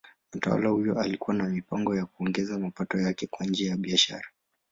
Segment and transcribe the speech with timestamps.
[0.33, 4.27] Mtawala huyo alikuwa na mipango ya kuongeza mapato yake kwa njia ya biashara.